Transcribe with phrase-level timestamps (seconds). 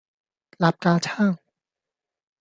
[0.57, 1.37] 擸架撐